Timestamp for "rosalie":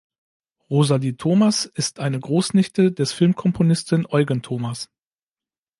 0.71-1.15